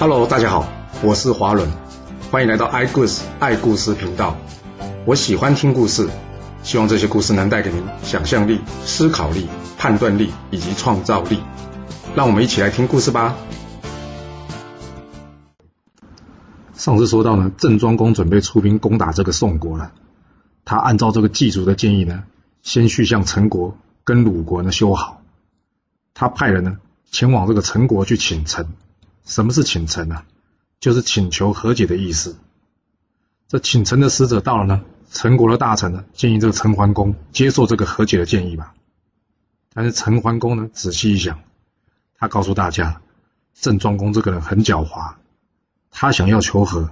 [0.00, 0.64] Hello，大家好，
[1.02, 1.68] 我是华伦，
[2.30, 4.36] 欢迎来到爱故事爱故事频道。
[5.04, 6.08] 我喜欢听故事，
[6.62, 11.40] 希望这些故事能带给您想象力、思考力、判断力以及创造力。
[12.14, 13.34] 让我们一起来听故事吧。
[16.74, 19.90] 上次说到呢，郑庄公准备出兵攻打这个宋国了。
[20.64, 22.22] 他按照这个祭祖的建议呢，
[22.62, 25.20] 先去向陈国跟鲁国呢修好。
[26.14, 26.76] 他派人呢
[27.10, 28.64] 前往这个陈国去请臣。
[29.28, 30.24] 什么是请臣呢？
[30.80, 32.38] 就是请求和解的意思。
[33.46, 34.82] 这请臣的使者到了呢，
[35.12, 38.74] 陈国的大臣呢建议这个陈桓公接受这个和解的建议吧。
[39.74, 41.38] 但是陈桓公呢仔细一想，
[42.16, 43.02] 他告诉大家，
[43.52, 45.12] 郑庄公这个人很狡猾，
[45.90, 46.90] 他想要求和，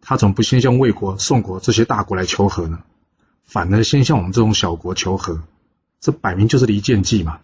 [0.00, 2.80] 他怎么不先向魏国、宋国这些大国来求和呢？
[3.44, 5.40] 反而先向我们这种小国求和，
[6.00, 7.38] 这摆明就是离间计嘛。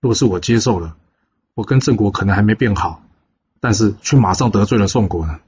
[0.00, 0.96] 若是我接受了，
[1.52, 3.02] 我跟郑国可能还没变好。
[3.60, 5.38] 但是却马上得罪了宋国呢，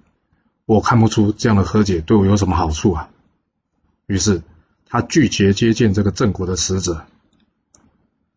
[0.67, 3.09] 我看不出这样的和解对我有什么好处啊。
[4.07, 4.43] 于是
[4.87, 7.07] 他拒绝接见这个郑国的使者。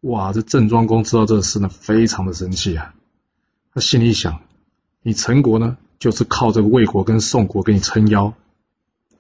[0.01, 2.93] 哇，这郑庄公知道这事呢，非常的生气啊。
[3.73, 4.39] 他心里想：
[5.01, 8.33] 你陈国呢，就是靠这个魏国跟宋国给你撑腰。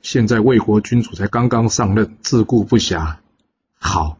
[0.01, 3.15] 现在魏国君主才刚刚上任，自顾不暇。
[3.79, 4.17] 好，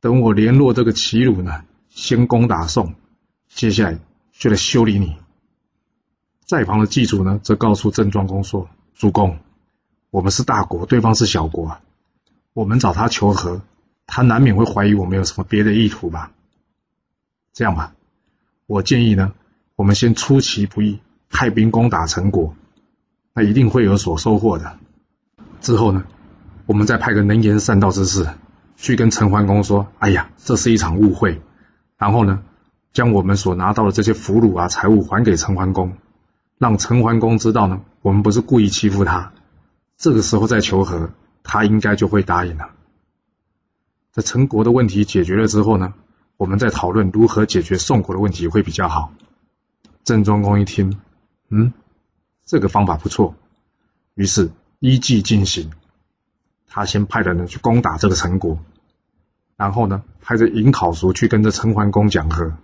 [0.00, 2.94] 等我联络这个齐鲁呢，先攻打宋，
[3.48, 3.98] 接下来
[4.32, 5.16] 就来修理你。
[6.44, 9.38] 在旁的祭祖呢，则告诉郑庄公说：“主公，
[10.10, 11.78] 我们是大国，对方是小国。
[12.52, 13.62] 我们找他求和，
[14.06, 16.32] 他难免会怀疑我们有什么别的意图吧？
[17.54, 17.94] 这样吧，
[18.66, 19.32] 我建议呢，
[19.74, 21.00] 我们先出其不意，
[21.30, 22.54] 派兵攻打陈国，
[23.32, 24.78] 那一定会有所收获的。
[25.62, 26.04] 之后呢，
[26.66, 28.28] 我们再派个能言善道之士
[28.76, 31.40] 去跟陈桓公说：‘哎呀，这是一场误会。’
[31.96, 32.42] 然后呢，
[32.92, 35.94] 将我们所拿到的这些俘虏啊、财物还给陈桓公。”
[36.64, 39.34] 让陈桓公知道呢，我们不是故意欺负他，
[39.98, 41.10] 这个时候再求和，
[41.42, 42.70] 他应该就会答应了。
[44.12, 45.92] 在陈国的问题解决了之后呢，
[46.38, 49.12] 我们再讨论如何解决宋国的问题会比较好。
[50.04, 50.98] 郑庄公一听，
[51.50, 51.74] 嗯，
[52.46, 53.34] 这个方法不错，
[54.14, 55.70] 于是依计进行。
[56.66, 58.58] 他先派人去攻打这个陈国，
[59.58, 62.54] 然后呢，派着尹考叔去跟着陈桓公讲和。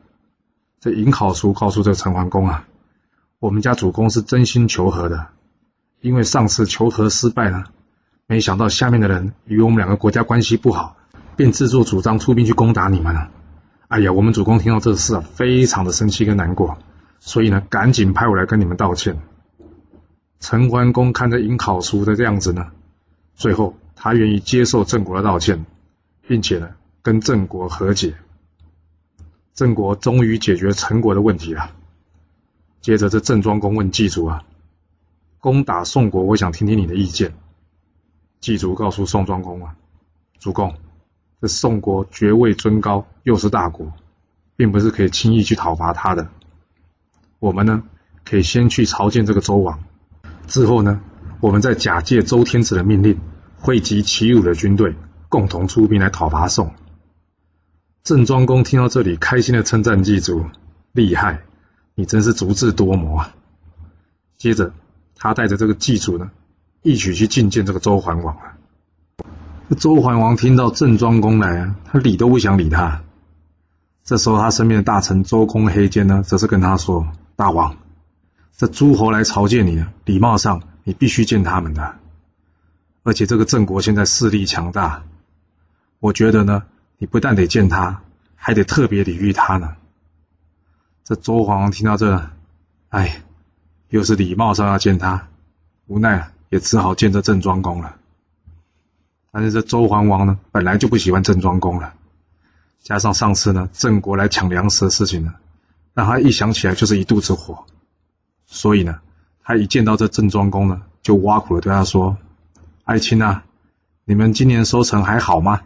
[0.81, 2.67] 这尹考叔告诉这个陈桓公啊。
[3.41, 5.29] 我们家主公是真心求和的，
[6.03, 7.65] 因为上次求和失败了，
[8.27, 10.99] 没想到下面的人与我们两个国家关系不好，
[11.37, 13.31] 便自作主张出兵去攻打你们了。
[13.89, 16.77] 哎呀，我们主公听到这事啊，非常的生气跟难过，
[17.19, 19.19] 所以呢，赶紧派我来跟你们道歉。
[20.39, 22.67] 陈桓公看着尹考叔的这样子呢，
[23.35, 25.65] 最后他愿意接受郑国的道歉，
[26.29, 26.69] 并且呢，
[27.01, 28.15] 跟郑国和解。
[29.55, 31.71] 郑国终于解决陈国的问题了。
[32.81, 34.43] 接着，这郑庄公问祭祖啊
[35.39, 37.35] ：“攻打宋国，我想听听你的意见。”
[38.41, 39.77] 祭祖告诉宋庄公啊
[40.41, 40.75] ：“主公，
[41.43, 43.93] 这宋国爵位尊高，又是大国，
[44.57, 46.27] 并不是可以轻易去讨伐他的。
[47.39, 47.83] 我们呢，
[48.25, 49.79] 可以先去朝见这个周王，
[50.47, 51.03] 之后呢，
[51.41, 53.21] 我们再假借周天子的命令，
[53.59, 54.95] 汇集齐鲁的军队，
[55.29, 56.73] 共同出兵来讨伐宋。”
[58.03, 60.47] 郑庄公听到这里，开心的称赞祭祖
[60.93, 61.43] ：“厉害！”
[62.01, 63.35] 你真是足智多谋啊！
[64.39, 64.73] 接着，
[65.17, 66.31] 他带着这个祭祖呢，
[66.81, 68.57] 一起去觐见这个周桓王啊。
[69.79, 73.03] 周桓王听到郑庄公来啊，他理都不想理他。
[74.03, 77.07] 这时候，他身边的大臣周公黑肩呢，则是跟他说
[77.37, 77.77] ：“大王，
[78.57, 81.97] 这诸侯来朝见你，礼貌上你必须见他们的。
[83.03, 85.03] 而且，这个郑国现在势力强大，
[85.99, 86.63] 我觉得呢，
[86.97, 88.01] 你不但得见他，
[88.37, 89.77] 还得特别礼遇他呢。”
[91.11, 92.31] 这周桓王听到这，
[92.91, 93.21] 哎，
[93.89, 95.27] 又是礼貌上要见他，
[95.89, 97.97] 无奈啊也只好见这郑庄公了。
[99.33, 101.95] 但是这周桓王呢，本来就不喜欢郑庄公了，
[102.81, 105.35] 加上上次呢郑国来抢粮食的事情呢，
[105.95, 107.67] 让他一想起来就是一肚子火，
[108.47, 109.01] 所以呢，
[109.43, 112.19] 他一见到这郑庄公呢，就挖苦的对他说
[112.87, 113.43] ：“爱卿啊，
[114.05, 115.63] 你们今年收成还好吗？”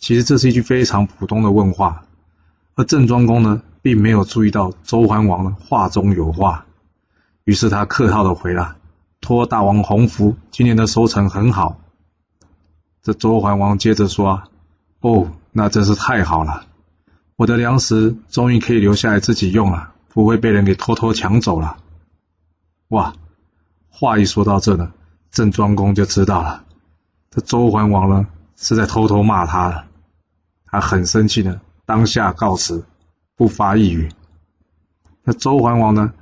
[0.00, 2.06] 其实这是一句非常普通的问话，
[2.78, 3.60] 而郑庄公呢。
[3.80, 6.66] 并没有注意到周桓王的话中有话，
[7.44, 8.76] 于是他客套的回了
[9.22, 11.78] ：“托大王洪福，今年的收成很好。”
[13.00, 14.42] 这周桓王接着说
[15.00, 16.66] ：“哦，那真是太好了，
[17.36, 21.78] 我的粮食终于可以留下来自己用了，不会被人给偷偷抢走了。”
[22.90, 23.14] 哇，
[23.88, 24.92] 话一说到这呢，
[25.30, 26.64] 郑庄公就知道了，
[27.30, 28.26] 这周桓王呢
[28.56, 29.86] 是在偷偷骂他了，
[30.66, 32.84] 他很生气的当下告辞。
[33.34, 34.08] 不发一语。
[35.22, 36.12] 那周桓王呢，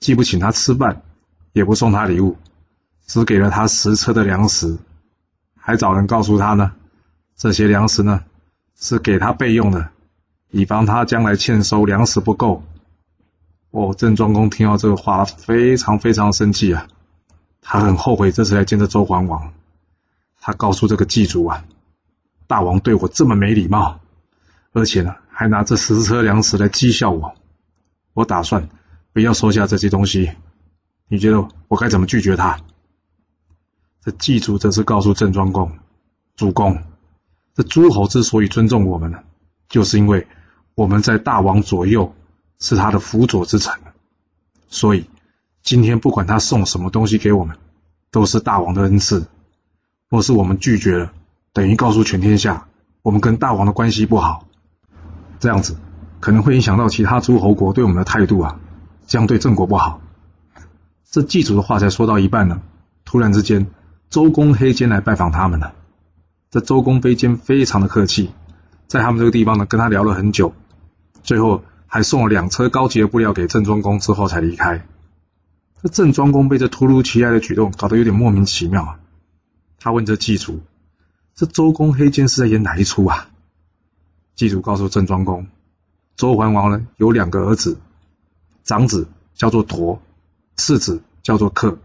[0.00, 1.02] 既不请他吃饭，
[1.52, 2.36] 也不送他礼物，
[3.06, 4.76] 只给了他十车的粮食，
[5.56, 6.72] 还找人告诉他呢，
[7.36, 8.24] 这些粮食呢
[8.74, 9.88] 是给他备用的，
[10.50, 12.64] 以防他将来欠收粮食不够。
[13.70, 16.88] 哦，郑庄公听到这个话，非常非常生气啊，
[17.62, 19.52] 他很后悔这次来见这周桓王，
[20.40, 21.64] 他告诉这个祭主啊，
[22.48, 24.00] 大王对我这么没礼貌，
[24.74, 27.34] 而且呢还拿这十车粮食来讥笑我，
[28.12, 28.68] 我打算。
[29.14, 30.32] 不要收下这些东西，
[31.06, 32.58] 你觉得我该怎么拒绝他？
[34.02, 35.70] 这祭主则是告诉郑庄公
[36.34, 36.82] ：“主公，
[37.54, 39.22] 这诸侯之所以尊重我们呢，
[39.68, 40.26] 就是因为
[40.74, 42.12] 我们在大王左右，
[42.58, 43.72] 是他的辅佐之臣。
[44.66, 45.08] 所以
[45.62, 47.56] 今天不管他送什么东西给我们，
[48.10, 49.24] 都是大王的恩赐。
[50.08, 51.12] 若是我们拒绝了，
[51.52, 52.66] 等于告诉全天下，
[53.02, 54.48] 我们跟大王的关系不好。
[55.44, 55.76] 这样子
[56.20, 58.58] 可能会影响到其他诸侯国对我们的态度啊。”
[59.06, 60.00] 这样对郑国不好。
[61.10, 62.62] 这祭祖的话才说到一半呢，
[63.04, 63.66] 突然之间，
[64.08, 65.74] 周公黑肩来拜访他们了。
[66.50, 68.30] 这周公黑肩非常的客气，
[68.86, 70.54] 在他们这个地方呢，跟他聊了很久，
[71.22, 74.86] 最后还送了两车高级的布料给郑庄公，之后才离开。
[75.82, 78.98] 这郑庄公被这突如其来的举动搞得有点莫名其妙啊。
[79.78, 80.62] 他问这祭祖
[81.36, 83.28] ：“这周公黑肩是在演哪一出啊？”
[84.34, 85.46] 祭祖告诉郑庄公
[86.16, 87.78] ：“周桓王呢，有两个儿子。”
[88.64, 89.98] 长子叫做佗，
[90.56, 91.78] 次子叫做克。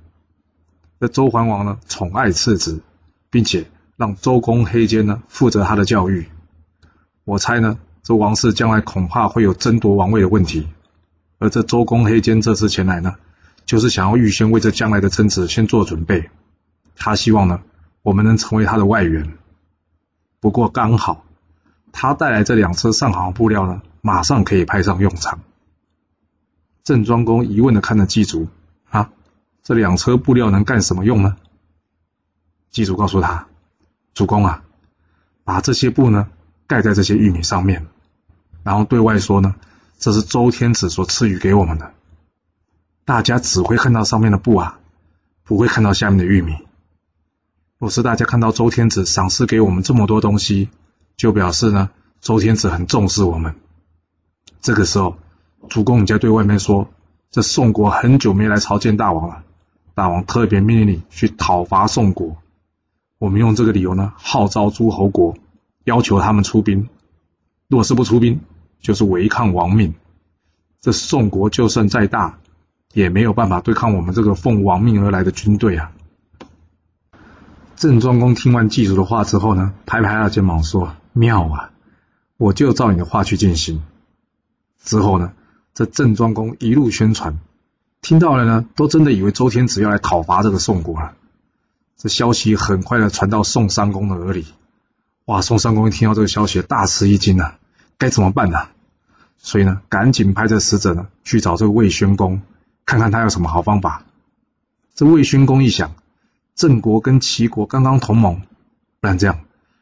[0.97, 2.81] 那周桓王呢，宠爱次子，
[3.29, 6.27] 并且让周公黑肩呢负责他的教育。
[7.25, 10.67] 我猜呢，这王室将来恐怕会有争夺王位的问题。
[11.37, 13.15] 而这周公黑肩这次前来呢，
[13.65, 16.29] 就是想要预先为这将来的争执先做准备。
[16.95, 17.61] 他希望呢，
[18.01, 19.37] 我们能成为他的外援。
[20.39, 21.25] 不过刚好，
[21.91, 25.39] 他带来这两车上好布料呢，马上可以派上用场。
[26.83, 28.47] 郑庄公疑问的看着祭祖
[28.89, 29.11] 啊，
[29.63, 31.35] 这两车布料能干什么用呢？
[32.71, 33.47] 祭祖告诉他
[34.13, 34.63] ：“主公啊，
[35.43, 36.29] 把这些布呢
[36.67, 37.87] 盖在这些玉米上面，
[38.63, 39.55] 然后对外说呢，
[39.97, 41.93] 这是周天子所赐予给我们的。
[43.05, 44.79] 大家只会看到上面的布啊，
[45.43, 46.55] 不会看到下面的玉米。
[47.79, 50.69] 若是大家看到周天子赏赐给我们这么多东西，
[51.19, 51.89] 就表示呢，
[52.21, 53.53] 周天子很重视我们。
[54.61, 55.17] 这个时候。”
[55.67, 56.87] 主公，你在对外面说，
[57.31, 59.43] 这宋国很久没来朝见大王了，
[59.93, 62.37] 大王特别命令你去讨伐宋国。
[63.17, 65.35] 我们用这个理由呢，号召诸侯国，
[65.83, 66.87] 要求他们出兵。
[67.67, 68.39] 若是不出兵，
[68.79, 69.93] 就是违抗王命。
[70.79, 72.39] 这宋国就算再大，
[72.93, 75.91] 也没有办法对抗我们这个奉王命而来的军队啊！
[77.75, 81.71] 郑庄公听完祭祖的话之后呢，拍拍他肩膀说：“妙啊，
[82.37, 83.83] 我就照你的话去进行。”
[84.81, 85.33] 之后呢？
[85.73, 87.39] 这郑庄公一路宣传，
[88.01, 91.13] 听到了呢，都真的以为周天子要来讨伐这个宋国了。
[91.95, 94.45] 这消息很快的传到宋襄公的耳里，
[95.25, 95.41] 哇！
[95.41, 97.59] 宋襄公一听到这个消息，大吃一惊啊，
[97.97, 98.67] 该怎么办呢？
[99.37, 102.41] 所以呢，赶紧派这使者呢去找这个魏宣公，
[102.85, 104.03] 看看他有什么好方法。
[104.95, 105.95] 这魏宣公一想，
[106.55, 108.41] 郑国跟齐国刚刚同盟，
[108.99, 109.39] 不然这样，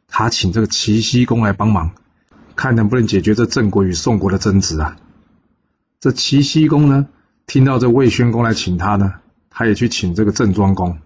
[0.08, 1.92] 他请这个齐僖公来帮忙，
[2.56, 4.98] 看能不能解决这郑国与宋国的争执啊。
[6.00, 7.08] 这齐僖公呢，
[7.46, 9.16] 听到这魏宣公来请他呢，
[9.50, 11.00] 他也去请这个郑庄公。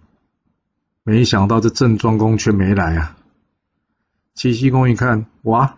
[1.04, 3.18] 没想到这郑庄公却没来啊！
[4.36, 5.78] 齐僖公一看，哇，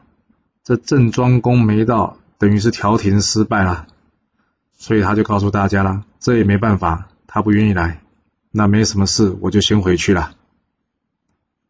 [0.63, 3.87] 这郑庄公没到，等于是调停失败了。
[4.75, 8.01] 所以他就告诉大家了，这也没办法，他不愿意来，
[8.51, 10.35] 那没什么事，我就先回去了。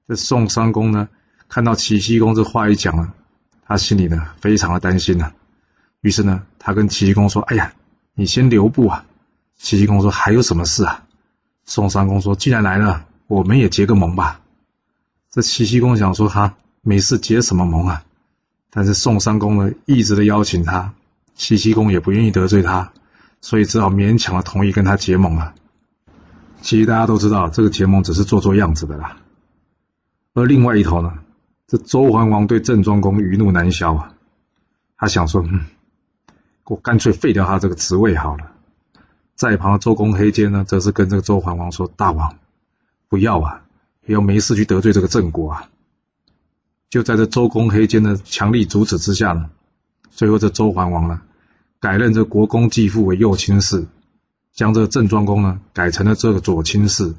[0.07, 1.10] 这宋襄公呢，
[1.50, 3.13] 看到齐僖公这话一讲了，
[3.65, 5.31] 他心里呢非常的担心呢。
[6.01, 7.73] 于是呢，他跟齐公说：“哎呀，
[8.13, 9.05] 你先留步啊。”
[9.57, 11.05] 齐公说：“还有什么事啊？”
[11.65, 14.41] 宋襄公说：“既然来了，我们也结个盟吧。”
[15.31, 18.03] 这齐公想说：“他没事结什么盟啊？”
[18.69, 20.93] 但是宋襄公呢，一直的邀请他，
[21.35, 22.91] 齐公也不愿意得罪他，
[23.39, 25.53] 所以只好勉强的同意跟他结盟了。
[26.62, 29.17] 其实大家都知道，这个结盟只是做做样子的啦。
[30.33, 31.13] 而另外一头呢，
[31.67, 34.13] 这周桓王对郑庄公余怒难消啊，
[34.98, 35.65] 他想说：“嗯。”
[36.65, 38.51] 我干脆废掉他这个职位好了。
[39.36, 42.38] 在旁的周公黑肩呢，则是跟这个周桓王说：“大王，
[43.10, 43.65] 不要啊，
[44.05, 45.70] 也要没事去得罪这个郑国啊。”
[46.89, 49.50] 就在这周公黑肩的强力阻止之下呢，
[50.10, 51.22] 最后这周桓王呢，
[51.82, 53.86] 改任这国公继父为右卿士，
[54.53, 57.13] 将这个郑庄公呢改成了这个左卿士。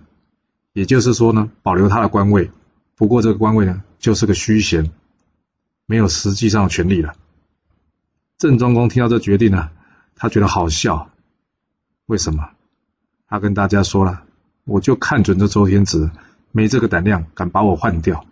[0.73, 2.51] 也就是说呢，保留他的官位，
[2.97, 4.91] 不过这个官位呢就是个虚衔，
[5.87, 7.15] 没有实际上的权利了。
[8.37, 9.71] 郑庄公听到这决定呢，
[10.15, 11.09] 他觉得好笑。
[12.05, 12.51] 为什么？
[13.27, 14.25] 他跟大家说了，
[14.65, 16.11] 我就看准这周天子
[16.53, 18.27] 没这个胆量，敢把我换掉。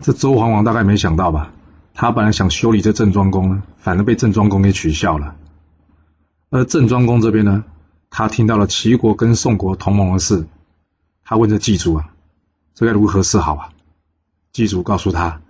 [0.00, 1.52] 这周桓王大概没想到吧？
[1.94, 5.36] 他本来想修理这郑庄公呢，反而被郑庄公给取笑了。
[6.48, 7.64] 而郑庄公这边呢，
[8.10, 10.44] 他听到了齐国跟宋国同盟的事，
[11.22, 12.12] 他问这祭主啊，
[12.74, 13.70] 这该如何是好啊？
[14.52, 15.40] 祭主告诉他：“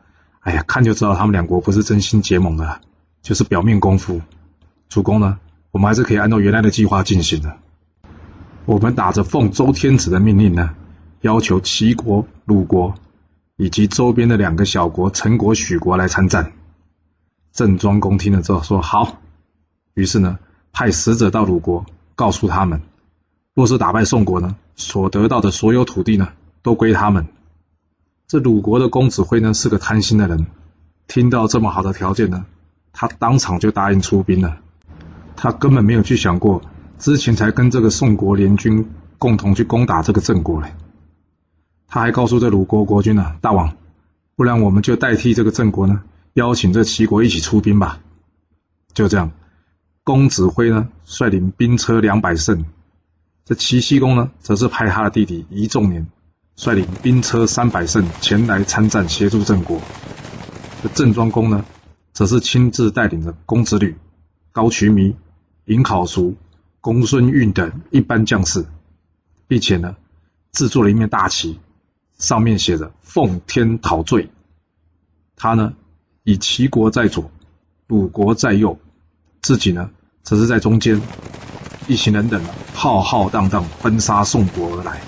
[0.41, 2.81] 哎呀，看就知道他们两国不是真心结盟的，
[3.23, 4.21] 就是表面功夫。
[4.89, 5.39] 主公呢，
[5.71, 7.57] 我们还是可以按照原来的计划进行的。
[8.67, 10.75] 我们打着奉周天子的命令呢，
[11.23, 12.95] 要求齐国、鲁国
[13.57, 16.53] 以及周边的两个小国陈国、许国来参战。”
[17.53, 19.19] 郑庄公听了之后说：“好。”
[19.95, 20.39] 于是呢，
[20.73, 22.83] 派使者到鲁国，告诉他们，
[23.55, 26.29] 若是打败宋国呢，所得到的所有土地呢，
[26.63, 27.27] 都归他们。
[28.31, 30.47] 这鲁国的公子辉呢是个贪心的人，
[31.09, 32.47] 听到这么好的条件呢，
[32.93, 34.59] 他当场就答应出兵了。
[35.35, 36.63] 他根本没有去想过，
[36.97, 40.73] 之前才跟这个宋国联军共同去攻打这个郑国嘞。
[41.89, 43.77] 他还告诉这鲁国国君呢，大王，
[44.37, 47.99] 不然我们就代替这个郑国呢，邀请这齐国一起出兵吧。
[48.95, 49.33] 就这样，
[50.05, 52.65] 公子辉呢率领兵车两百乘，
[53.45, 56.07] 这齐僖公呢则是派他的弟弟仪仲年。
[56.63, 59.81] 率领兵车三百乘前来参战，协助郑国。
[60.83, 61.65] 这郑庄公呢，
[62.13, 63.97] 则是亲自带领着公子吕、
[64.53, 65.17] 高渠弥、
[65.65, 66.37] 尹考叔、
[66.83, 68.67] 公孙运等一般将士，
[69.49, 69.97] 并且呢，
[70.53, 71.59] 制作了一面大旗，
[72.19, 74.29] 上面写着“奉天讨罪”。
[75.37, 75.73] 他呢，
[76.25, 77.31] 以齐国在左，
[77.87, 78.79] 鲁国在右，
[79.41, 79.89] 自己呢，
[80.23, 81.01] 则是在中间，
[81.89, 85.01] 一行人等浩浩荡荡奔杀宋国而来。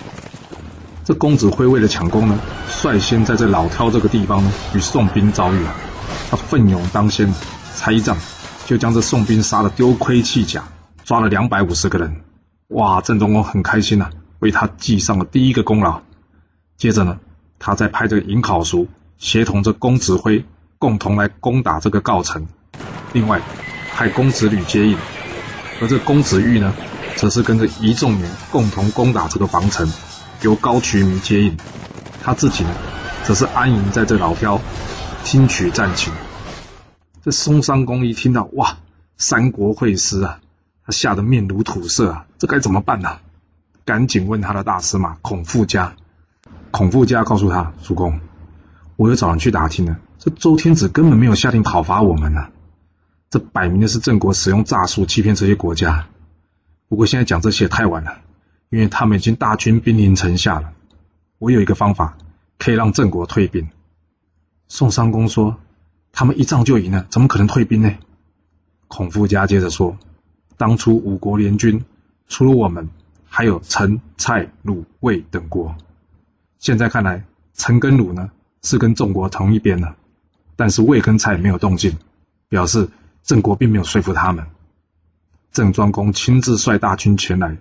[1.05, 5.75] 这公子辉为了抢功呢，率先在这老挑这个地方呢与宋兵遭遇了。
[6.31, 7.33] 他奋勇当先，
[7.77, 8.17] 拆一仗
[8.67, 10.63] 就将这宋兵杀得丢盔弃甲，
[11.05, 12.23] 抓了两百五十个人。
[12.69, 13.01] 哇！
[13.01, 16.01] 郑庄公很开心呐，为他记上了第一个功劳。
[16.79, 17.19] 接着呢，
[17.59, 18.87] 他再派这个尹考叔
[19.19, 20.45] 协同这公子辉
[20.79, 22.47] 共同来攻打这个郜城。
[23.13, 23.41] 另外，
[23.93, 24.97] 派公子吕接应，
[25.81, 26.73] 而这公子玉呢，
[27.17, 29.87] 则是跟着一众人共同攻打这个防城。
[30.43, 31.57] 由高渠弥接应，
[32.23, 32.71] 他自己呢，
[33.25, 34.61] 则是安营在这老挑，
[35.25, 36.13] 听取战情。
[37.23, 38.77] 这松山公一听到，哇，
[39.17, 40.41] 三国会师啊，
[40.85, 43.19] 他吓得面如土色啊，这该怎么办呢？
[43.85, 45.95] 赶紧问他的大司马孔富家。
[46.73, 48.21] 孔富家告诉他，主公，
[48.97, 52.49] 我又找人去打听了，这周天子根本没有下令讨伐我们呢，
[53.31, 56.07] 这摆明的是郑国使用诈术欺骗这些国家。
[56.89, 58.19] 不过现在讲这些太晚了。
[58.73, 60.73] 因为他们已经大军兵临城下了，
[61.39, 62.17] 我有一个方法
[62.57, 63.69] 可以让郑国退兵。
[64.67, 65.59] 宋襄公说
[66.11, 67.95] ：“他们一仗就赢了，怎么可能退兵呢？”
[68.89, 69.99] 孔夫家接着说
[70.57, 71.85] ：“当初五国联军，
[72.29, 72.89] 除了我们，
[73.27, 75.77] 还有陈、蔡、鲁、魏等国。
[76.59, 78.31] 现在看来，陈跟鲁呢
[78.63, 79.97] 是跟郑国同一边了，
[80.57, 81.99] 但是魏跟蔡没有动静，
[82.49, 82.89] 表示
[83.23, 84.47] 郑国并没有说服他们。
[85.53, 87.59] 郑庄公亲自率大军前来。”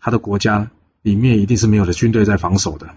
[0.00, 0.70] 他的国家
[1.02, 2.88] 里面一定是没有的军队在防守的，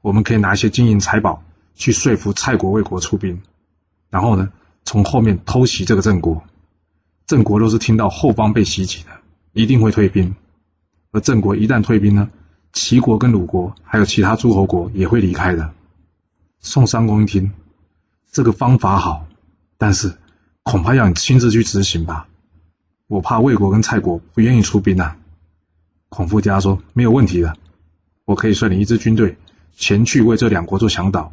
[0.00, 1.42] 我们可以拿一些金银财宝
[1.74, 3.42] 去说服蔡国、魏国出兵，
[4.10, 4.50] 然后呢，
[4.84, 6.42] 从后面偷袭这个郑国。
[7.26, 9.10] 郑国若是听到后方被袭击的，
[9.52, 10.34] 一定会退兵。
[11.12, 12.28] 而郑国一旦退兵呢，
[12.72, 15.72] 齐国跟鲁国还有其他诸侯国也会离开的。
[16.58, 17.52] 宋襄公一听，
[18.32, 19.26] 这个方法好，
[19.78, 20.16] 但是
[20.64, 22.28] 恐怕要你亲自去执行吧，
[23.06, 25.16] 我怕魏国跟蔡国不愿意出兵啊。
[26.10, 27.54] 孔夫家说：“没有问题的，
[28.24, 29.38] 我可以率领一支军队
[29.76, 31.32] 前去为这两国做向导。”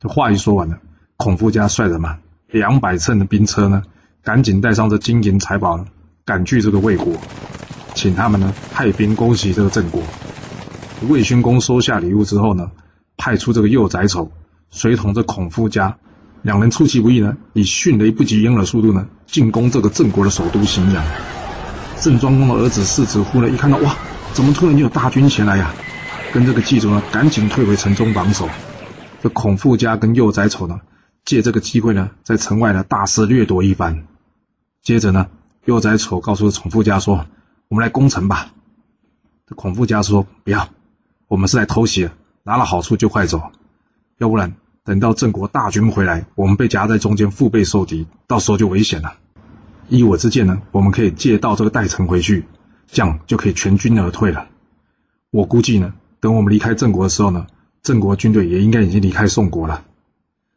[0.00, 0.80] 这话一说完了，
[1.16, 2.18] 孔夫家率着嘛
[2.48, 3.84] 两百乘的兵车呢，
[4.24, 5.86] 赶紧带上这金银财宝，
[6.24, 7.14] 赶去这个魏国，
[7.94, 10.02] 请他们呢派兵攻击这个郑国。
[11.08, 12.72] 魏宣公收下礼物之后呢，
[13.16, 14.32] 派出这个幼宰丑
[14.70, 15.98] 随同这孔夫家
[16.42, 21.04] 两人出其不意呢，以迅雷不及掩耳速度呢，进攻这个郑国的首都荥阳。
[22.02, 23.94] 郑庄公的儿子世子乎呢，一看到哇，
[24.32, 25.72] 怎么突然就有大军前来呀？
[26.32, 28.48] 跟这个记者呢，赶紧退回城中防守。
[29.22, 30.80] 这孔富家跟幼宰丑呢，
[31.24, 34.08] 借这个机会呢，在城外呢大肆掠夺一番。
[34.82, 35.28] 接着呢，
[35.64, 37.26] 幼宰丑告诉孔富家说
[37.70, 38.48] ：“我们来攻城吧。”
[39.46, 40.70] 这孔富家说：“不要，
[41.28, 42.10] 我们是来偷袭，
[42.42, 43.52] 拿了好处就快走，
[44.18, 49.14] 要不然等到郑国大军回来，我们被夹在中间，腹背受敌，到时候就危险了。”
[49.92, 52.46] 依我之见呢，我们可以借道这个代城回去，
[52.86, 54.48] 这样就可以全军而退了。
[55.30, 57.46] 我估计呢，等我们离开郑国的时候呢，
[57.82, 59.84] 郑国军队也应该已经离开宋国了。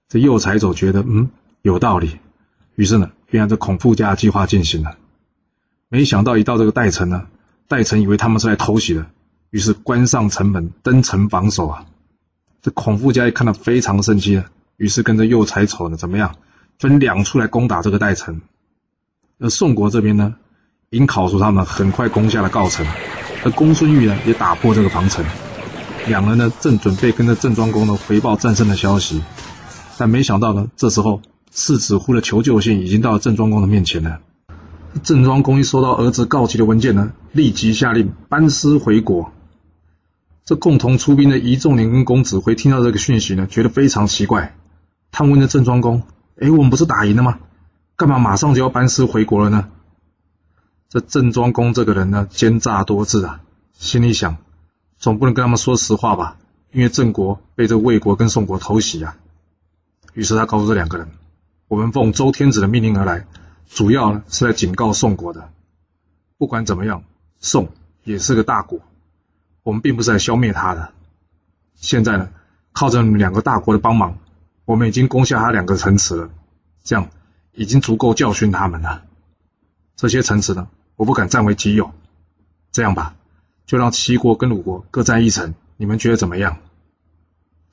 [0.08, 1.32] 这右才走觉得嗯
[1.64, 2.18] 有道理，
[2.76, 4.96] 于是呢，便按这孔富家的计划进行了。
[5.90, 7.28] 没想到一到这个代城呢，
[7.68, 9.06] 代城以为他们是来偷袭的，
[9.50, 11.86] 于是关上城门，登城防守啊。
[12.62, 14.46] 这孔富家一看到非常生气了，
[14.78, 16.36] 于是跟着右才丑呢，怎么样，
[16.80, 18.40] 分两处来攻打这个代城。
[19.38, 20.36] 而宋国这边呢，
[20.92, 22.86] 尹考叔他们很快攻下了郜城，
[23.44, 25.26] 而公孙玉呢也打破这个防城。
[26.08, 29.22] 两人呢正准备跟着郑庄公呢回报战胜的消息，
[29.98, 34.20] 但没想到呢，这时候世子呼的求救信已经到了郑庄公的面前了。
[35.04, 39.32] 郑庄公一收到儿子告急的文件呢，立即下令班师回国。
[40.46, 44.56] 这共同出兵的一仲年跟公子辉听到这个讯息呢，觉得非常奇怪。
[45.12, 46.04] 他问了郑庄公
[46.40, 47.40] ：“哎，我们不是打赢了吗？
[47.96, 49.70] 干嘛马上就要班师回国了呢？”
[50.90, 53.42] 这郑庄公这个人呢，奸诈多智啊，
[53.74, 54.38] 心里想。
[54.98, 56.38] 总不能跟他们说实话吧？
[56.72, 59.18] 因为郑国被这魏国跟宋国偷袭啊。
[60.14, 61.10] 于是他告诉这两个人
[61.68, 63.28] ：“我们奉周天子的命令而来，
[63.68, 65.50] 主要呢是来警告宋国的。
[66.38, 67.04] 不管怎么样，
[67.40, 67.70] 宋
[68.04, 68.80] 也是个大国，
[69.64, 70.92] 我们并不是来消灭他的。
[71.76, 72.30] 现在呢，
[72.72, 74.18] 靠着你们两个大国的帮忙，
[74.64, 76.30] 我们已经攻下他两个城池了，
[76.84, 77.10] 这样
[77.56, 79.04] 已经足够教训他们了。
[79.96, 81.92] 这些城池呢，我不敢占为己有。
[82.72, 83.16] 这样吧。”
[83.66, 86.58] 就让齐国跟鲁国各占一城，你们觉得怎么样？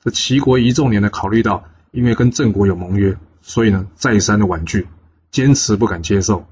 [0.01, 4.87] 这齐国一众年呢，考虑到因为跟郑国有盟约，所以呢再三的婉拒，
[5.29, 6.47] 坚持不敢接受。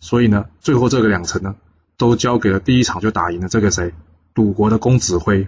[0.00, 1.54] 所以呢，最后这个两城呢，
[1.96, 3.94] 都交给了第一场就打赢了这个谁？
[4.34, 5.46] 鲁国的公子辉。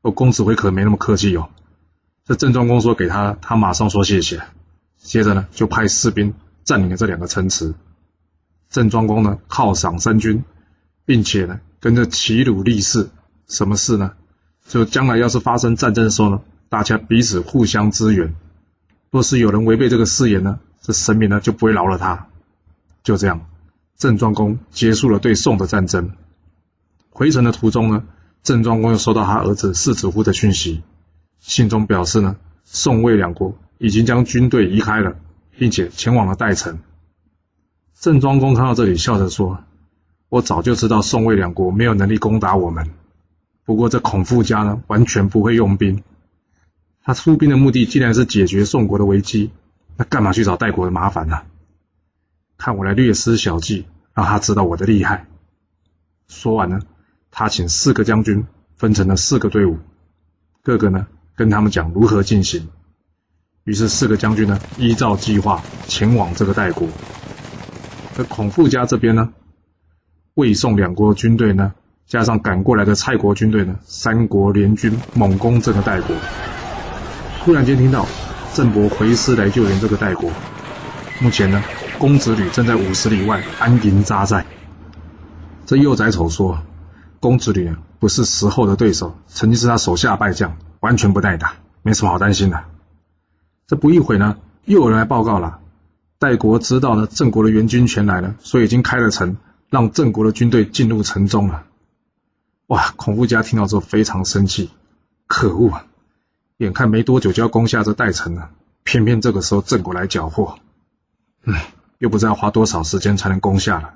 [0.00, 1.50] 哦，公子辉可没那么客气哦。
[2.24, 4.40] 这郑庄公说给他，他马上说谢谢。
[5.00, 7.74] 接着呢，就派士兵占领了这两个城池。
[8.68, 10.44] 郑庄公呢，犒赏三军，
[11.04, 11.60] 并且呢。
[11.80, 13.08] 跟着齐鲁立誓，
[13.48, 14.12] 什么事呢？
[14.68, 18.34] 就将来要是发生战争的时候呢，大家彼此互相支援。
[19.10, 22.28] 若是有人违背这个誓言呢，这神明呢就不会饶了他。
[23.02, 23.46] 就这样，
[23.96, 26.10] 郑庄公结束了对宋的战争。
[27.08, 28.04] 回城的途中呢，
[28.42, 30.82] 郑庄公又收到他儿子世子乎的讯息，
[31.38, 35.16] 信中表示呢，宋魏两国已经将军队移开了，
[35.58, 36.80] 并且前往了代城。
[37.98, 39.64] 郑庄公看到这里，笑着说。
[40.28, 42.90] 我早就知道宋魏两国没有能力攻打我们，
[43.64, 46.04] 不过这孔富家呢，完全不会用兵。
[47.02, 49.50] 他出兵的目的既然是解决宋国的危机，
[49.96, 51.40] 那干嘛去找代国的麻烦呢？
[52.58, 55.26] 看我来略施小计，让他知道我的厉害。
[56.28, 56.80] 说完呢，
[57.30, 59.78] 他请四个将军分成了四个队伍，
[60.62, 62.68] 各个呢跟他们讲如何进行。
[63.64, 66.88] 于是四个将军呢依照计划前往这个代国。
[68.18, 69.30] 而孔富家这边呢？
[70.34, 71.72] 魏宋两国军队呢，
[72.06, 76.16] 加上赶过来的蔡国军队呢，三国联军猛攻这个代国。
[77.40, 78.06] 突然间听到
[78.54, 80.30] 郑伯回师来救援这个代国。
[81.20, 81.62] 目前呢，
[81.98, 84.44] 公子吕正在五十里外安营扎寨。
[85.66, 86.58] 这幼宰丑说，
[87.20, 92.64] 公子吕不是时候的对手，曾经是他手下败将，完全不带打，没什么好担心的。
[93.70, 95.60] 这不一会呢，又有人来报告了，
[96.18, 99.36] 代国知道呢郑国的援军全来了，所以已经开了城。
[99.68, 101.62] 让郑国的军队进入城中了。
[102.66, 102.92] 哇！
[102.96, 104.70] 孔富家听到之后非常生气，
[105.28, 105.86] 可恶啊！
[106.56, 108.50] 眼看没多久就要攻下这代城了，
[108.82, 110.58] 偏偏这个时候郑国来缴获，
[111.44, 111.54] 嗯，
[111.98, 113.94] 又不知道花多少时间才能攻下了。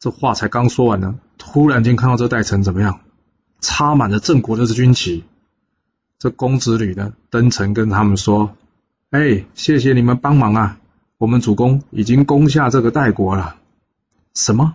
[0.00, 2.98] 这话才刚说完呢，突然间看到这代城怎么样？
[3.60, 5.22] 插满了郑国的军旗。
[6.18, 8.56] 这公子吕呢登城跟他们说
[9.14, 10.76] ：“哎，谢谢你们帮忙啊！
[11.18, 13.54] 我们主公已经攻下这个代国了。”
[14.34, 14.74] 什么？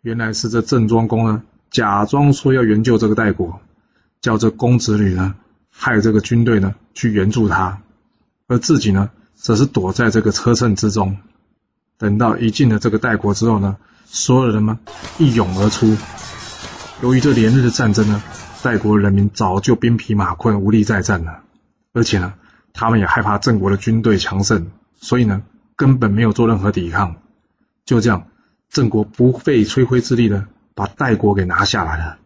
[0.00, 3.60] 原来是这郑庄公呢，假装说要援救这个代国，
[4.22, 5.34] 叫这公子吕呢，
[5.70, 7.82] 害这个军队呢去援助他，
[8.46, 11.18] 而自己呢，则是躲在这个车阵之中。
[11.98, 14.78] 等到一进了这个代国之后呢，所有人们
[15.18, 15.98] 一涌而出。
[17.02, 18.22] 由于这连日的战争呢，
[18.62, 21.42] 代国人民早就兵疲马困，无力再战了，
[21.92, 22.32] 而且呢，
[22.72, 25.42] 他们也害怕郑国的军队强盛，所以呢，
[25.76, 27.16] 根本没有做任何抵抗。
[27.84, 28.28] 就这样，
[28.70, 32.18] 郑国不费吹灰之力的把代国给拿下来了。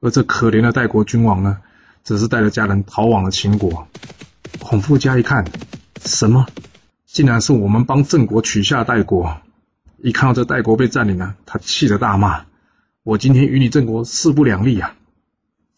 [0.00, 1.58] 而这可怜的代国君王呢，
[2.04, 3.88] 只是带着家人逃往了秦国。
[4.60, 5.44] 孔富家一看，
[6.04, 6.46] 什么？
[7.06, 9.38] 竟然是我们帮郑国取下代国！
[9.96, 12.44] 一看到这代国被占领了，他气得大骂
[13.02, 14.94] ：“我今天与你郑国势不两立啊！”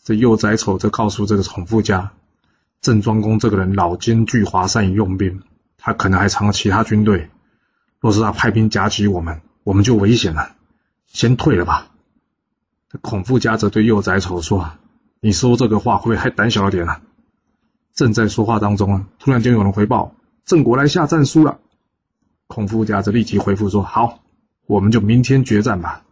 [0.03, 2.13] 这幼宰丑则告诉这个孔富家，
[2.81, 5.43] 郑庄公这个人老奸巨猾，善于用兵，
[5.77, 7.29] 他可能还藏了其他军队。
[8.01, 10.57] 若是他派兵夹击我们，我们就危险了，
[11.07, 11.91] 先退了吧。
[12.89, 14.71] 这孔富家则对幼宰丑说
[15.21, 17.03] ：“你说这个话会不会太胆小了点啊？”
[17.93, 20.15] 正在说话当中啊，突然间有人回报
[20.47, 21.59] 郑国来下战书了。
[22.47, 24.23] 孔富家则立即回复说：“好，
[24.67, 26.03] 我们就明天决战吧。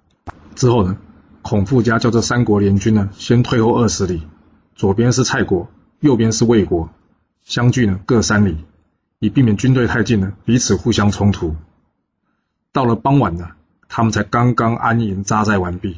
[0.55, 0.99] 之后呢，
[1.41, 4.27] 孔富家叫这三国联军呢，先退后二十里，
[4.77, 6.91] 左边是蔡国，右边是魏国，
[7.45, 8.65] 相距呢各三里，
[9.19, 11.57] 以避免军队太近呢彼此互相冲突。
[12.73, 13.51] 到了傍晚呢，
[13.89, 15.97] 他们才刚刚安营扎寨完毕，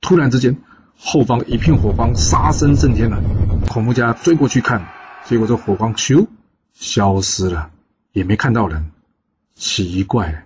[0.00, 0.56] 突然之间，
[0.98, 3.22] 后方一片火光，杀声震天了。
[3.68, 4.88] 孔富家追过去看，
[5.24, 6.26] 结果这火光咻
[6.72, 7.70] 消失了，
[8.12, 8.90] 也没看到人。
[9.54, 10.44] 奇怪，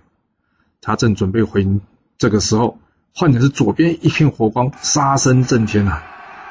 [0.79, 1.81] 他正准备回营，
[2.17, 2.77] 这个时候
[3.15, 6.03] 换成是左边一片火光，杀声震天啊！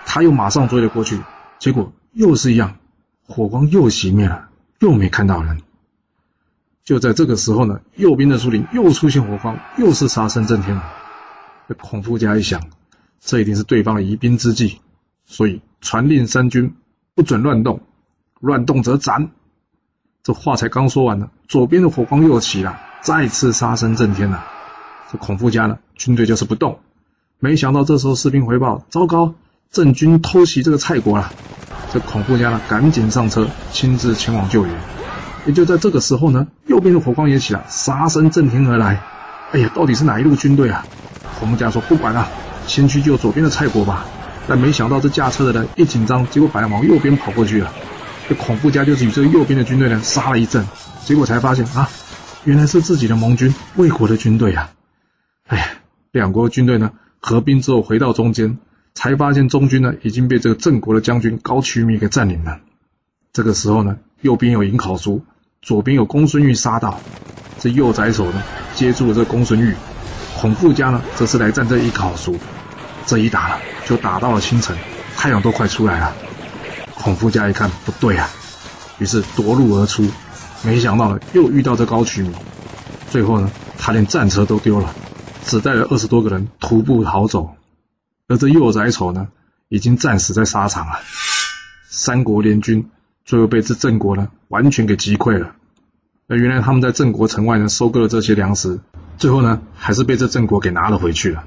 [0.04, 1.20] 他又马上追了过去，
[1.58, 2.77] 结果又是一样，
[3.27, 4.49] 火光又熄灭了，
[4.81, 5.62] 又没看到人。
[6.83, 10.83] 就在这个时候呢，右边的树林又出现火光，又是杀声震天了。
[11.68, 12.62] 这孔夫家一想，
[13.20, 14.81] 这一定是对方的疑兵之计，
[15.25, 16.75] 所以传令三军
[17.14, 17.81] 不准乱动，
[18.40, 19.31] 乱动则斩。
[20.25, 24.44] 这话才刚说完呢，左边的火光又起了，再次杀声震天了。
[25.12, 26.81] 这孔夫家呢，军队就是不动。
[27.38, 29.35] 没想到这时候士兵回报：糟糕，
[29.70, 31.33] 郑军偷袭这个蔡国了。
[31.92, 34.74] 这孔夫家呢，赶紧上车，亲自前往救援。
[35.46, 39.03] 也就在这个时候呢，右边的火光也起了，杀声震天而来。
[39.53, 40.87] 哎呀，到底是哪一路军队啊？
[41.38, 42.29] 孔夫家说：不管了，
[42.66, 44.05] 先去救左边的蔡国吧。
[44.46, 47.72] 但没想到这驾车的人一紧张，结果反而往右边跑过去了。
[48.29, 50.64] 这孔夫家就是与这右边的军队呢杀了一阵，
[51.05, 51.88] 结果才发现啊，
[52.44, 54.70] 原来是自己的盟军魏国的军队啊！
[55.48, 55.64] 哎呀，
[56.12, 58.59] 两国军队呢合兵之后回到中间，
[58.94, 62.59] 才发现中军呢已经被这个郑国的将军高渠弥给占领了。
[63.33, 65.22] 这个时候呢，右边有尹考叔，
[65.62, 67.00] 左边有公孙玉杀到，
[67.59, 68.42] 这右宰手呢
[68.74, 69.74] 接住了这公孙玉，
[70.37, 72.37] 孔富家呢则是来战这一考叔，
[73.07, 74.76] 这一打就打到了清晨，
[75.16, 76.12] 太阳都快出来了。
[76.94, 78.29] 孔富家一看不对啊，
[78.98, 80.05] 于是夺路而出，
[80.64, 82.35] 没想到呢又遇到这高渠弥，
[83.09, 84.94] 最后呢他连战车都丢了，
[85.44, 87.55] 只带了二十多个人徒步逃走，
[88.30, 89.26] 而这幼崽丑呢
[89.68, 91.00] 已经战死在沙场了。
[91.88, 92.88] 三国联军
[93.24, 95.56] 最后被这郑国呢完全给击溃了，
[96.28, 98.78] 而原来他们在郑国城外呢收割了这些粮食，
[99.18, 101.44] 最后呢还是被这郑国给拿了回去了。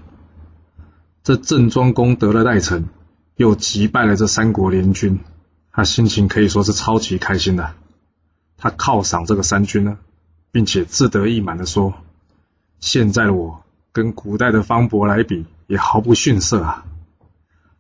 [1.23, 2.89] 这郑庄公得了代城，
[3.37, 5.21] 又击败了这三国联军。
[5.71, 7.75] 他心情可以说是超级开心的，
[8.57, 9.97] 他犒赏这个三军呢，
[10.51, 11.93] 并且自得意满的说
[12.81, 16.85] ：“现在的我跟古代的方伯来比，也毫不逊色啊。”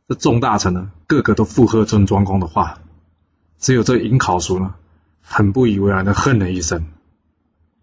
[0.07, 2.79] 这众大臣呢，个个都附和郑庄公的话，
[3.57, 4.75] 只有这尹考叔呢，
[5.21, 6.85] 很不以为然的哼了一声。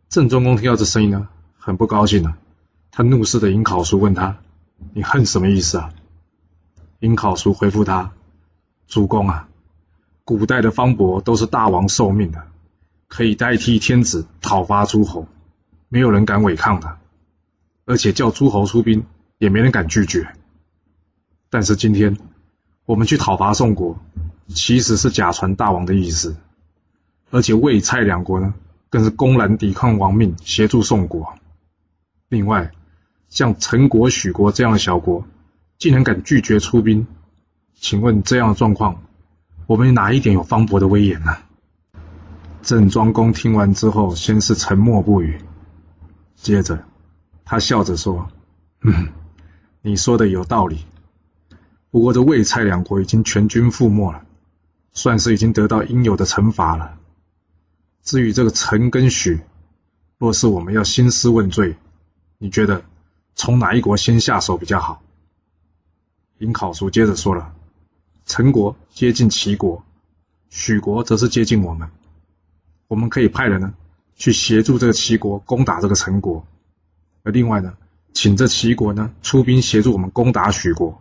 [0.08, 2.36] 郑庄公听到这声音呢，很不高兴了，
[2.90, 4.38] 他怒视着尹考叔，问他
[4.92, 5.92] ：“你恨什么意思啊？”
[7.00, 8.12] 尹考叔回复他
[8.86, 9.48] ：“主公啊。”
[10.22, 12.46] 古代的方伯都是大王受命的，
[13.08, 15.26] 可以代替天子讨伐诸侯，
[15.88, 16.98] 没有人敢违抗的，
[17.86, 19.06] 而且叫诸侯出兵，
[19.40, 20.28] 也没人敢拒绝。
[21.48, 22.18] 但是今天
[22.84, 23.98] 我们去讨伐宋国，
[24.48, 26.36] 其实是假传大王的意思，
[27.30, 28.52] 而且魏蔡两国呢，
[28.90, 31.34] 更是公然抵抗王命，协助宋国。
[32.28, 32.70] 另外，
[33.30, 35.24] 像陈国、许国这样的小国，
[35.78, 37.06] 竟然敢拒绝出兵，
[37.74, 39.02] 请问这样的状况？
[39.66, 41.38] 我们哪一点有方伯的威严呢？
[42.62, 45.40] 郑庄公听完之后，先是沉默不语，
[46.36, 46.84] 接着
[47.46, 48.28] 他笑着说
[48.82, 49.08] ：“嗯，
[49.82, 50.84] 你说的有道理。
[51.90, 54.24] 不过这魏蔡两国已经全军覆没了，
[54.92, 56.98] 算是已经得到应有的惩罚了。
[58.02, 59.40] 至于这个陈跟许，
[60.18, 61.76] 若是我们要兴师问罪，
[62.38, 62.84] 你觉得
[63.34, 65.02] 从哪一国先下手比较好？”
[66.38, 67.54] 尹考叔接着说了。
[68.26, 69.82] 陈国接近齐国，
[70.50, 71.90] 许国则是接近我们。
[72.86, 73.74] 我们可以派人呢
[74.14, 76.46] 去协助这个齐国攻打这个陈国，
[77.24, 77.76] 而另外呢，
[78.12, 81.00] 请这齐国呢出兵协助我们攻打许国。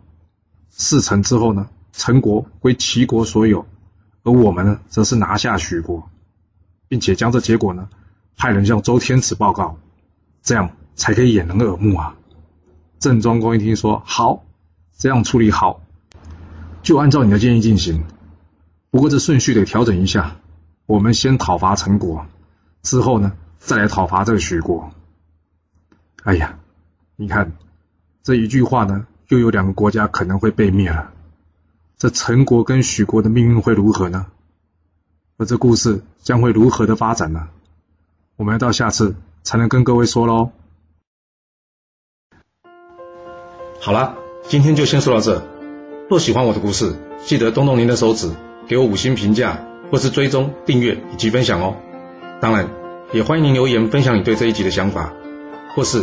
[0.70, 3.66] 事成之后呢，陈国归齐国所有，
[4.22, 6.08] 而我们呢，则是拿下许国，
[6.88, 7.88] 并且将这结果呢
[8.36, 9.78] 派人向周天子报告，
[10.42, 12.14] 这样才可以掩人耳目啊。
[12.98, 14.44] 郑庄公一听说，好，
[14.96, 15.82] 这样处理好。
[16.82, 18.04] 就按照你的建议进行，
[18.90, 20.36] 不过这顺序得调整一下。
[20.86, 22.26] 我们先讨伐陈国，
[22.82, 24.92] 之后呢，再来讨伐这个许国。
[26.22, 26.59] 哎呀，
[27.20, 27.52] 你看
[28.22, 31.12] 这一句话呢，又有两个国家可能会被灭了。
[31.98, 34.28] 这陈国跟许国的命运会如何呢？
[35.36, 37.48] 而这故事将会如何的发展呢？
[38.36, 40.52] 我们要到下次才能跟各位说喽。
[43.82, 44.16] 好了，
[44.48, 45.46] 今天就先说到这。
[46.08, 48.32] 若喜欢我的故事，记得动动您的手指，
[48.66, 51.76] 给我五星评价，或是追踪、订阅以及分享哦。
[52.40, 52.70] 当然，
[53.12, 55.12] 也欢迎您留言分享你对这一集的想法，
[55.76, 56.02] 或是